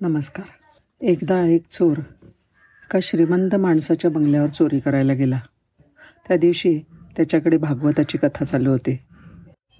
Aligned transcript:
नमस्कार. 0.00 0.46
एकदा 1.00 1.46
एक 1.46 1.62
चोर 1.70 1.98
एका 1.98 2.98
श्रीमंत 3.02 3.54
माणसाच्या 3.54 4.10
बंगल्यावर 4.10 4.48
चोरी 4.48 4.80
करायला 4.80 5.12
गेला. 5.12 5.40
त्या 6.28 6.36
दिवशी 6.36 6.78
त्याच्याकडे 7.16 7.56
भागवताची 7.56 8.18
कथा 8.18 8.44
चालू 8.44 8.70
होती. 8.70 8.98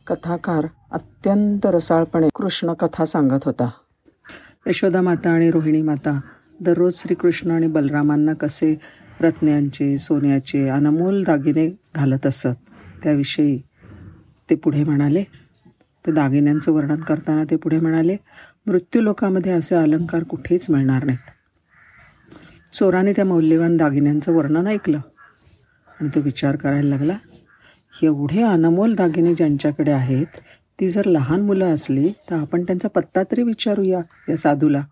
कथाकार 0.06 0.66
अत्यंत 0.92 1.66
रसाळपणे 1.66 2.28
कृष्ण 2.34 2.72
कथा 2.72 3.04
सांगत 3.04 3.44
होता. 3.44 3.70
यशोदा 4.66 5.00
माता 5.00 5.30
आणि 5.30 5.50
रोहिणी 5.50 5.82
माता 5.82 6.20
दररोज 6.60 6.94
श्रीकृष्ण 6.96 7.50
आणि 7.50 7.66
बलरामांना 7.66 8.32
कसे 8.32 8.80
रत्न्यांचे 9.20 9.98
सोन्याचे 9.98 10.68
अनमोल 10.68 11.24
दागिने 11.24 11.78
घालत 11.94 12.26
असत 12.26 12.70
त्याविषयी 13.02 13.62
ते 14.50 14.54
पुढे 14.54 14.84
म्हणाले 14.84 15.24
ते 16.08 16.12
दागिन्यांचं 16.12 16.72
वर्णन 16.72 17.00
करताना 17.00 17.42
ते 17.44 17.56
पुढे 17.56 17.78
म्हणाले 17.78 18.16
मृत्यूलोकामध्ये 18.66 19.52
असे 19.52 19.74
अलंकार 19.74 20.22
कुठेच 20.24 20.66
मिळणार 20.70 21.04
नाहीत. 21.04 21.30
चोराने 22.72 23.12
त्या 23.12 23.24
मौल्यवान 23.24 23.76
दागिन्यांचं 23.76 24.32
वर्णन 24.32 24.66
ऐकलं 24.66 24.98
आणि 26.00 26.08
तो 26.14 26.20
विचार 26.20 26.56
करायला 26.56 26.88
लागला 26.88 27.16
एवढे 28.02 28.42
अनमोल 28.42 28.94
दागिने 28.94 29.34
ज्यांच्याकडे 29.34 29.92
आहेत 29.92 30.40
ती 30.80 30.88
जर 30.88 31.06
लहान 31.06 31.40
मुलं 31.40 31.74
असली 31.74 32.12
तर 32.30 32.34
आपण 32.34 32.62
त्यांचा 32.62 32.88
पत्ता 32.88 33.22
तरी 33.22 33.42
विचारूया 33.42 34.00
या 34.28 34.36
साधूला. 34.36 34.82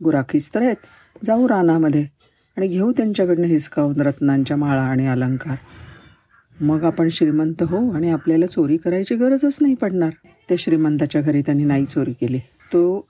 गुराखीच 0.00 0.50
तर 0.54 0.62
आहेत 0.62 0.86
जाऊ 1.24 1.48
रानामध्ये 1.48 2.06
आणि 2.56 2.68
घेऊ 2.68 2.92
त्यांच्याकडनं 2.92 3.46
हिसकावून 3.46 4.00
रत्नांच्या 4.00 4.56
माळा 4.56 4.82
आणि 4.82 5.06
अलंकार. 5.06 5.56
मग 6.60 6.84
आपण 6.84 7.08
श्रीमंत 7.08 7.62
हो 7.62 7.90
आणि 7.90 8.10
आपल्याला 8.10 8.46
चोरी 8.46 8.76
करायची 8.76 9.14
गरजच 9.14 9.58
नाही 9.60 9.74
पडणार. 9.74 10.10
त्या 10.48 10.56
श्रीमंताच्या 10.58 11.20
घरी 11.20 11.42
त्यांनी 11.42 11.64
नाही 11.64 11.84
चोरी 11.84 12.12
केली. 12.12 12.38
तो 12.72 13.08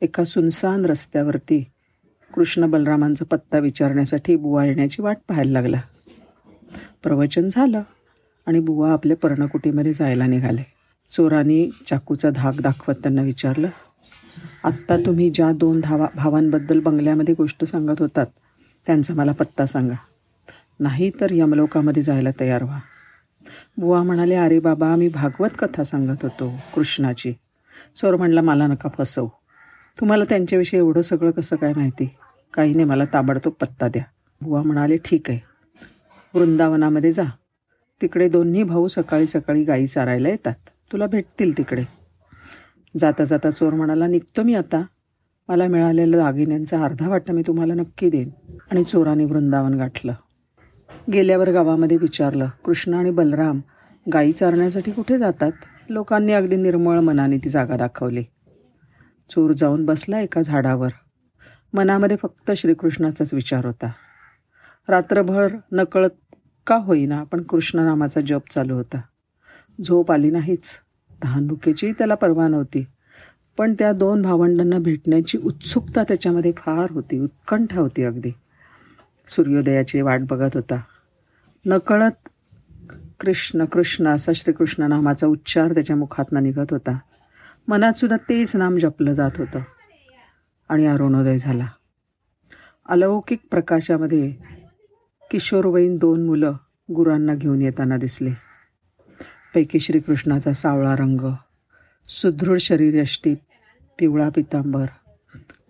एका 0.00 0.24
सुनसान 0.24 0.84
रस्त्यावरती 0.84 1.62
कृष्ण 2.34 2.70
बलरामांचा 2.70 3.24
पत्ता 3.24 3.58
विचारण्यासाठी 3.58 4.36
बुवा 4.36 4.64
येण्याची 4.64 5.02
वाट 5.02 5.16
पाहायला 5.28 5.50
लागला. 5.50 5.80
प्रवचन 7.02 7.48
झालं 7.52 7.82
आणि 8.46 8.60
बुवा 8.60 8.92
आपल्या 8.92 9.16
पर्णकुटीमध्ये 9.16 9.92
जायला 9.92 10.26
निघाले. 10.26 10.62
चोरांनी 11.10 11.70
चाकूचा 11.86 12.30
धाक 12.30 12.60
दाखवत 12.60 12.94
त्यांना 12.94 13.22
विचारलं 13.22 13.68
आत्ता 14.64 14.96
तुम्ही 14.96 15.30
ज्या 15.30 15.50
दोन 15.52 15.80
धावा 15.80 16.06
भावांबद्दल 16.16 16.80
बंगल्यामध्ये 16.80 17.34
गोष्ट 17.34 17.64
सांगत 17.64 18.00
होतात 18.00 18.26
त्यांचा 18.86 19.14
मला 19.14 19.32
पत्ता 19.32 19.66
सांगा. 19.66 19.94
नाही 20.82 21.10
तर 21.20 21.26
यमलोकामध्ये 21.30 22.02
जायला 22.02 22.30
तयार 22.40 22.62
व्हा. 22.62 22.80
बुवा 23.76 24.02
म्हणाले 24.02 24.34
अरे 24.34 24.58
बाबा 24.58 24.96
मी 24.96 25.08
भागवत 25.08 25.48
कथा 25.58 25.84
सांगत 25.84 26.16
होतो 26.22 26.54
कृष्णाची. 26.74 27.32
चोर 27.96 28.16
म्हणला 28.16 28.42
मला 28.42 28.66
नका 28.66 28.88
फसव. 28.98 29.28
तुम्हाला 30.00 30.24
त्यांच्याविषयी 30.24 30.78
एवढं 30.78 31.02
सगळं 31.02 31.30
कसं 31.30 31.56
काय 31.56 31.72
माहिती? 31.76 32.14
काही 32.54 32.74
नाही 32.74 32.84
मला 32.84 33.04
ताबडतोब 33.12 33.52
पत्ता 33.52 33.88
द्या. 33.88 34.02
बुवा 34.40 34.62
म्हणाले 34.62 34.96
ठीक 34.96 35.30
आहे. 35.30 35.38
वृंदावनामध्ये 36.34 37.12
जा. 37.12 37.22
तिकडे 38.02 38.28
दोन्ही 38.28 38.62
भाऊ 38.62 38.88
सकाळी 38.88 39.26
सकाळी 39.26 39.64
गाई 39.64 39.86
चारायला 39.86 40.28
येतात. 40.28 40.54
तुला 40.92 41.06
भेटतील 41.06 41.58
तिकडे. 41.58 41.84
जाता 42.96 43.24
जाता 43.24 43.50
चोर 43.50 43.74
म्हणाला 43.74 44.06
निघतो 44.06 44.42
मी 44.42 44.54
आता. 44.54 44.84
मला 45.48 45.66
मिळालेल्या 45.66 46.20
दागिन्यांचा 46.20 46.84
अर्धा 46.84 47.08
वाटा 47.08 47.32
मी 47.32 47.42
तुम्हाला 47.46 47.74
नक्की 47.74 48.10
देईन. 48.10 48.30
आणि 48.70 48.84
चोराने 48.84 49.24
वृंदावन 49.24 49.74
गाठलं. 49.74 50.12
गेल्यावर 51.12 51.50
गावामध्ये 51.50 51.96
विचारलं 51.96 52.48
कृष्ण 52.64 52.94
आणि 52.94 53.10
बलराम 53.10 53.60
गाई 54.12 54.32
चारण्यासाठी 54.32 54.92
कुठे 54.92 55.18
जातात? 55.18 55.52
लोकांनी 55.88 56.32
अगदी 56.32 56.56
निर्मळ 56.56 57.00
मनाने 57.00 57.38
ती 57.38 57.48
जागा 57.48 57.76
दाखवली. 57.76 58.24
चोर 59.30 59.52
जाऊन 59.52 59.86
बसला 59.86 60.20
एका 60.20 60.42
झाडावर. 60.42 60.88
मनामध्ये 61.74 62.16
फक्त 62.22 62.50
श्रीकृष्णाचाच 62.50 63.34
विचार 63.34 63.64
होता. 63.64 63.92
रात्रभर 64.88 65.48
नकळत 65.72 66.34
का 66.66 66.76
होईना 66.76 67.22
पण 67.22 67.42
कृष्ण 67.42 67.78
नामाचा 67.78 68.20
जप 68.20 68.42
चालू 68.50 68.74
होता. 68.74 69.00
झोप 69.84 70.12
आली 70.12 70.30
नाहीच. 70.30 70.78
तहानभुकेची 71.24 71.92
त्याला 71.92 72.14
परवा 72.14 72.48
नव्हती. 72.48 72.86
पण 73.58 73.74
त्या 73.78 73.92
दोन 73.92 74.22
भावंडांना 74.22 74.78
भेटण्याची 74.78 75.38
उत्सुकता 75.38 76.02
त्याच्यामध्ये 76.02 76.52
फार 76.56 76.90
होती 76.90 77.18
उत्कंठा 77.18 77.80
होती 77.80 78.04
अगदी. 78.04 78.30
सूर्योदयाची 79.28 80.00
वाट 80.00 80.20
बघत 80.20 80.50
होता. 80.54 80.80
नकळत 81.66 82.28
कृष्ण 83.20 83.64
कृष्ण 83.64 84.06
असा 84.06 84.32
श्रीकृष्ण 84.34 84.82
नामाचा 84.82 85.26
उच्चार 85.26 85.74
त्याच्या 85.74 85.96
मुखातनं 85.96 86.42
निघत 86.42 86.66
होता. 86.70 86.98
मनातसुद्धा 87.68 88.16
तेच 88.16 88.56
नाम 88.56 88.78
जपलं 88.78 89.12
जात 89.12 89.30
होतं. 89.36 89.60
आणि 90.68 90.86
अरुणोदय 90.86 91.38
झाला. 91.38 91.66
अलौकिक 92.86 93.38
प्रकाशामध्ये 93.50 94.34
किशोरवयीन 95.30 95.96
दोन 95.96 96.26
मुलं 96.26 96.52
गुरांना 96.94 97.34
घेऊन 97.34 97.62
येताना 97.62 97.96
दिसले. 97.96 98.30
पैकी 99.54 99.80
श्रीकृष्णाचा 99.80 100.52
सावळा 100.52 100.96
रंग 100.96 101.20
सुदृढ 102.08 102.58
शरीरयष्टी 102.58 103.34
पिवळा 103.98 104.28
पितांबर 104.28 104.86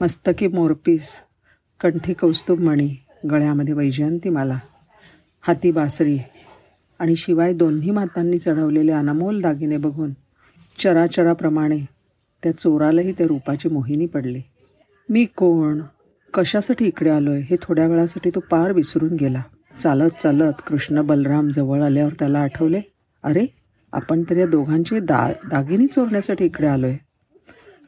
मस्तकी 0.00 0.47
मोरपीस 0.47 1.16
कंठी 1.81 2.14
कौस्तुभमणी 2.14 2.97
गळ्यामध्ये 3.31 3.75
वैजयंतीमाला. 3.75 4.58
हाती 5.42 5.70
बासरी 5.70 6.19
आणि 6.98 7.16
शिवाय 7.16 7.53
दोन्ही 7.53 7.91
मातांनी 7.91 8.38
चढवलेले 8.38 8.92
अनमोल 8.92 9.41
दागिने 9.41 9.76
बघून 9.76 10.12
चराचराप्रमाणे 10.78 11.78
त्या 12.42 12.58
चोरालाही 12.58 13.12
त्या 13.12 13.26
रूपाची 13.26 13.69
मोहिनी 13.69 14.06
पडली. 14.06 14.42
मी 15.08 15.25
कोण? 15.25 15.81
कशासाठी 16.34 16.86
इकडे 16.86 17.10
आलोय? 17.10 17.41
हे 17.41 17.56
थोड्या 17.62 17.86
वेळासाठी 17.86 18.31
तो 18.31 18.41
पार 18.41 18.72
विसरून 18.72 19.12
गेला. 19.12 19.42
चालत 19.78 20.10
चालत 20.22 20.52
कृष्ण 20.66 21.00
बलराम 21.00 21.50
जवळ 21.50 21.82
आल्यावर 21.82 22.12
त्याला 22.19 22.38
आठवले 22.38 22.81
अरे 23.22 23.47
आपण 23.92 24.22
तर 24.31 24.36
या 24.36 24.47
दोघांची 24.47 24.98
दा 24.98 25.32
दागिनी 25.50 25.86
चोरण्यासाठी 25.86 26.44
इकडे 26.44 26.66
आलोय. 26.66 26.97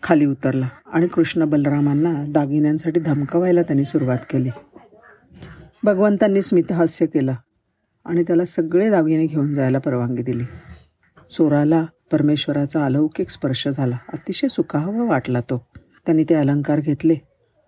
खाली 0.03 0.26
उतरला 0.26 0.69
आणि 0.87 1.06
कृष्ण 1.06 1.44
बलरामांना 1.44 2.25
दागिन्यांसाठी 2.28 3.00
धमकवायला 3.00 3.62
त्यांनी 3.62 3.84
सुरुवात 3.84 4.19
केली. 4.31 4.50
भगवंतांनी 5.84 6.43
स्मितहास्य 6.43 7.06
केलं. 7.06 7.34
आणि 8.04 8.22
त्याला 8.22 8.44
सगळे 8.44 8.91
दागिने 8.91 9.26
घेऊन 9.26 9.53
जायला 9.53 9.78
परवानगी 9.78 10.22
दिली. 10.22 10.44
चोराला 11.32 11.87
परमेश्वराचा 12.12 12.84
अलौकिक 12.84 13.28
स्पर्श 13.28 13.69
झाला. 13.69 13.97
अतिशय 14.12 14.48
सुखावं 14.48 15.06
वाटला 15.06 15.41
तो. 15.41 15.66
त्यांनी 15.76 16.25
ते 16.25 16.34
अलंकार 16.34 16.81
घेतले 16.81 17.14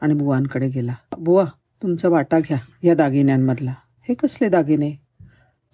आणि 0.00 0.14
बुवांकडे 0.14 0.68
गेला. 0.68 0.94
बुवा 1.18 1.44
तुमचा 1.82 2.08
वाटा 2.08 2.38
घ्या 2.38 2.58
या 2.82 2.94
दागिन्यांमधला. 2.94 3.74
हे 4.08 4.14
कसले 4.14 4.48
दागिने? 4.48 5.00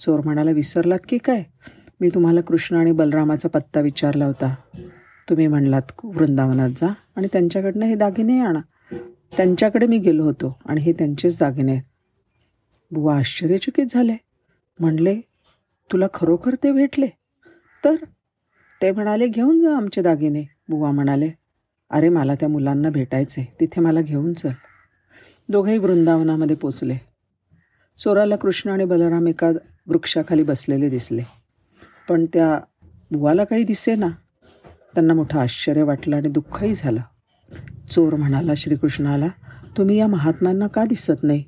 चोर 0.00 0.20
म्हणाला 0.24 0.50
विसरलात 0.50 0.98
की 1.08 1.18
काय? 1.18 1.42
मी 2.00 2.08
तुम्हाला 2.08 2.40
कृष्ण 2.40 2.76
आणि 2.76 2.92
बलरामाचा 2.92 3.48
पत्ता 3.48 3.80
विचारला 3.80 4.26
होता. 4.26 4.54
तुम्ही 5.28 5.46
म्हणलात 5.46 5.82
वृंदावनात 6.04 6.70
जा 6.70 6.92
आणि 7.16 7.28
त्यांच्याकडनं 7.32 7.86
हे 7.86 7.94
दागिने 7.94 8.40
आणा. 8.40 8.60
त्यांच्याकडे 9.36 9.86
मी 9.86 9.98
गेलो 9.98 10.24
होतो 10.24 10.58
आणि 10.66 10.80
हे 10.80 10.92
त्यांचेच 10.92 11.38
दागिने 11.40 11.72
आहेत. 11.72 11.82
बुवा 12.90 13.18
आश्चर्यचकित 13.18 13.86
झाले. 13.90 14.16
म्हणले 14.80 15.20
तुला 15.92 16.06
खरोखर 16.14 16.54
ते 16.54 16.72
भेटले? 16.72 17.06
तर? 17.84 17.94
ते 18.82 18.90
म्हणाले 18.90 19.28
घेऊन 19.28 19.60
जा 19.60 19.76
आमचे 19.76 20.02
दागिने. 20.02 20.44
बुवा 20.68 20.90
म्हणाले 20.90 21.30
अरे 21.90 22.08
मला 22.08 22.34
त्या 22.34 22.48
मुलांना 22.48 22.90
भेटायचे 22.90 23.54
तिथे 23.60 23.80
मला 23.80 24.00
घेऊन 24.00 24.32
चल. 24.32 24.50
दोघेही 25.48 25.78
वृंदावनामध्ये 25.78 26.56
पोचले. 26.56 26.96
चोराला 27.98 28.36
कृष्ण 28.36 28.70
आणि 28.70 28.84
बलराम 28.84 29.26
एका 29.26 29.50
वृक्षाखाली 29.86 30.42
बसलेले 30.42 30.88
दिसले. 30.88 31.22
पण 32.08 32.24
त्या 32.24 32.60
बुवाला 33.10 33.44
काही 33.44 33.64
दिसे 33.64 33.94
ना 33.94 34.08
त्यांना 34.94 35.14
मोठं 35.14 35.38
आश्चर्य 35.38 35.82
वाटलं 35.82 36.16
आणि 36.16 36.28
दुःखही 36.28 36.74
झालं. 36.74 37.00
चोर 37.90 38.14
म्हणाला 38.14 38.52
श्रीकृष्णाला 38.56 39.26
तुम्ही 39.76 39.98
या 39.98 40.06
महात्म्यांना 40.06 40.66
का 40.66 40.84
दिसत 40.84 41.22
नाही? 41.22 41.44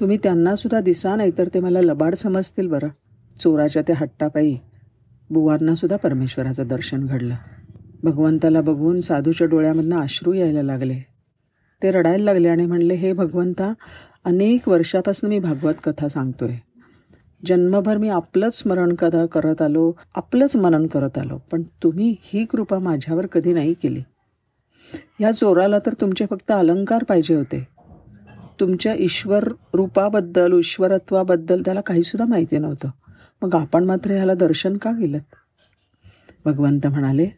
तुम्ही 0.00 0.18
त्यांनासुद्धा 0.22 0.80
दिसा 0.80 1.16
नाही 1.16 1.30
तर 1.38 1.48
ते 1.54 1.60
मला 1.60 1.80
लबाड 1.80 2.14
समजतील 2.14 2.68
बरं. 2.68 2.88
चोराच्या 3.40 3.82
त्या 3.82 3.96
हट्टापायी 3.98 4.58
बुवांनासुद्धा 5.30 5.96
परमेश्वराचं 5.96 6.66
दर्शन 6.66 7.06
घडलं. 7.06 7.34
भगवंताला 8.02 8.60
बघून 8.60 9.00
साधूच्या 9.00 9.46
डोळ्यामधनं 9.46 10.00
अश्रू 10.00 10.32
यायला 10.32 10.62
लागले. 10.62 10.98
ते 11.82 11.90
रडायला 11.90 12.24
लागले 12.24 12.48
आणि 12.48 12.66
म्हणले 12.66 12.94
हे 12.94 13.12
भगवंता 13.12 13.72
अनेक 14.24 14.68
वर्षापासून 14.68 15.30
मी 15.30 15.38
भागवत 15.38 15.74
कथा 15.84 16.08
सांगतोय. 16.08 16.54
जन्मभर 17.46 17.96
मी 17.96 18.08
आपलंच 18.08 18.58
स्मरण 18.58 18.94
कथा 18.94 19.26
करत 19.26 19.62
आलो 19.62 19.92
आपलंच 20.16 20.56
मनन 20.56 20.86
करत 20.86 21.18
आलो 21.18 21.38
पण 21.50 21.62
तुम्ही 21.62 22.16
ही 22.20 22.44
कृपा 22.44 22.78
माझ्यावर 22.78 23.26
कधी 23.26 23.52
नाही 23.52 23.74
केली. 23.74 24.00
ह्या 25.18 25.32
चोराला 25.32 25.78
तर 25.78 25.92
तुमचे 25.92 26.26
फक्त 26.30 26.50
अलंकार 26.50 27.04
पाहिजे 27.04 27.34
होते. 27.34 27.77
तुमच्या 28.60 28.94
ईश्वर 28.94 29.44
रूपाबद्दल 29.74 30.52
ईश्वरत्वाबद्दल 30.58 31.62
त्याला 31.64 31.80
काहीसुद्धा 31.80 32.24
माहिती 32.24 32.58
नव्हतं. 32.58 32.90
मग 33.42 33.54
आपण 33.54 33.84
मात्र 33.84 34.10
ह्याला 34.10 34.34
दर्शन 34.34 34.76
का 34.76 34.90
गेलं 34.90 35.18
भगवंत 36.44 36.86
म्हणाले 36.86 37.28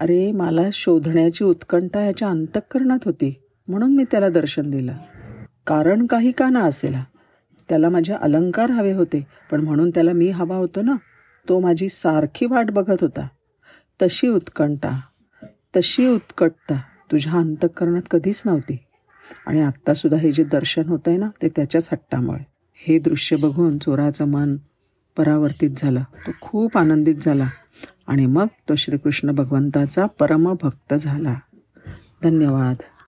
अरे 0.00 0.32
मला 0.32 0.68
शोधण्याची 0.72 1.44
उत्कंठा 1.44 2.00
याच्या 2.00 2.28
अंतःकरणात 2.28 2.98
होती 3.04 3.34
म्हणून 3.68 3.96
मी 3.96 4.04
त्याला 4.10 4.28
दर्शन 4.28 4.70
दिलं. 4.70 4.92
कारण 5.66 6.06
काही 6.06 6.32
का 6.32 6.48
ना 6.48 6.60
असेला. 6.60 7.04
त्याला 7.68 7.88
माझे 7.88 8.12
अलंकार 8.12 8.70
हवे 8.70 8.92
होते 8.92 9.26
पण 9.50 9.60
म्हणून 9.60 9.90
त्याला 9.90 10.12
मी 10.12 10.28
हवा 10.30 10.56
होतो 10.56 10.82
ना. 10.82 10.94
तो 11.48 11.60
माझी 11.60 11.88
सारखी 11.88 12.46
वाट 12.46 12.70
बघत 12.70 13.00
होता. 13.00 13.28
तशी 14.02 14.28
उत्कंठा 14.28 15.00
तशी 15.76 16.08
उत्कटता 16.08 16.80
तुझ्या 17.12 17.32
अंतःकरणात 17.32 18.02
कधीच 18.10 18.42
नव्हती. 18.46 18.85
आणि 19.46 19.60
आत्तासुद्धा 19.60 20.20
हे 20.20 20.32
जे 20.32 20.44
दर्शन 20.44 20.82
होतं 20.88 21.10
आहे 21.10 21.18
ना 21.18 21.30
ते 21.42 21.48
त्याच्याच 21.48 21.88
हट्टामुळे. 21.92 22.46
हे 22.74 22.98
दृश्य 22.98 23.36
बघून 23.36 23.78
चोराचं 23.78 24.24
मन 24.24 24.56
परावर्तित 25.16 25.70
झालं. 25.76 26.00
तो 26.00 26.30
खूप 26.40 26.78
आनंदित 26.78 27.14
झाला. 27.14 27.48
आणि 28.06 28.26
मग 28.26 28.46
तो 28.68 28.74
श्रीकृष्ण 28.74 29.30
भगवंताचा 29.30 30.06
परमभक्त 30.06 30.94
झाला. 30.94 31.34
धन्यवाद. 32.22 32.76